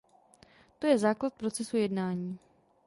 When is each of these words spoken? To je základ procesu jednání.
To 0.79 0.87
je 0.87 0.97
základ 0.97 1.33
procesu 1.33 1.77
jednání. 1.77 2.39